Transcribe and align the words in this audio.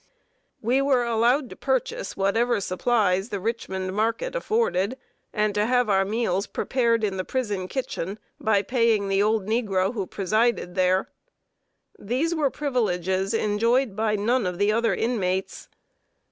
We 0.63 0.81
were 0.81 1.03
allowed 1.05 1.47
to 1.51 1.55
purchase 1.55 2.17
whatever 2.17 2.59
supplies 2.59 3.29
the 3.29 3.39
Richmond 3.39 3.93
market 3.95 4.33
afforded, 4.35 4.97
and 5.31 5.53
to 5.53 5.67
have 5.67 5.89
our 5.89 6.03
meals 6.05 6.47
prepared 6.47 7.03
in 7.03 7.17
the 7.17 7.23
prison 7.23 7.67
kitchen, 7.67 8.17
by 8.39 8.63
paying 8.63 9.09
the 9.09 9.21
old 9.21 9.45
negro 9.45 9.93
who 9.93 10.07
presided 10.07 10.73
there. 10.73 11.09
These 11.99 12.33
were 12.33 12.49
privileges 12.49 13.35
enjoyed 13.35 13.95
by 13.95 14.15
none 14.15 14.47
of 14.47 14.57
the 14.57 14.71
other 14.71 14.95
inmates. 14.95 15.69